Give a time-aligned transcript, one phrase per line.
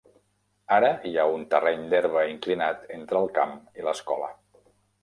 [0.77, 4.37] Ara hi ha un terreny d'herba inclinat entre el camp i l'escola.